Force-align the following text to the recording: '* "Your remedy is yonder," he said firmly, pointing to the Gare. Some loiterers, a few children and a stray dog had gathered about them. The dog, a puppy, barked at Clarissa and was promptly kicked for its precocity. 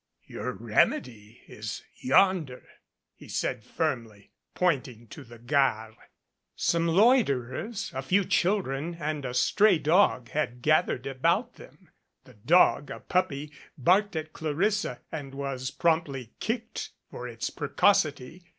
'* 0.17 0.19
"Your 0.25 0.53
remedy 0.53 1.43
is 1.47 1.83
yonder," 1.93 2.63
he 3.13 3.27
said 3.27 3.63
firmly, 3.63 4.31
pointing 4.55 5.05
to 5.09 5.23
the 5.23 5.37
Gare. 5.37 5.95
Some 6.55 6.87
loiterers, 6.87 7.91
a 7.93 8.01
few 8.01 8.25
children 8.25 8.95
and 8.99 9.25
a 9.25 9.35
stray 9.35 9.77
dog 9.77 10.29
had 10.29 10.63
gathered 10.63 11.05
about 11.05 11.53
them. 11.57 11.91
The 12.23 12.33
dog, 12.33 12.89
a 12.89 12.99
puppy, 13.01 13.51
barked 13.77 14.15
at 14.15 14.33
Clarissa 14.33 15.01
and 15.11 15.35
was 15.35 15.69
promptly 15.69 16.33
kicked 16.39 16.89
for 17.11 17.27
its 17.27 17.51
precocity. 17.51 18.43